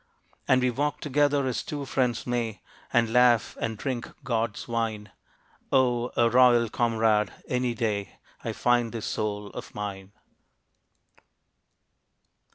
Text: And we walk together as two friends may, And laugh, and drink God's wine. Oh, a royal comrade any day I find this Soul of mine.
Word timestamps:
And 0.47 0.63
we 0.63 0.71
walk 0.71 0.99
together 0.99 1.45
as 1.45 1.61
two 1.61 1.85
friends 1.85 2.25
may, 2.25 2.61
And 2.91 3.13
laugh, 3.13 3.55
and 3.61 3.77
drink 3.77 4.09
God's 4.23 4.67
wine. 4.67 5.11
Oh, 5.71 6.11
a 6.17 6.27
royal 6.27 6.69
comrade 6.69 7.31
any 7.47 7.75
day 7.75 8.17
I 8.43 8.51
find 8.51 8.93
this 8.93 9.05
Soul 9.05 9.49
of 9.51 9.75
mine. 9.75 10.13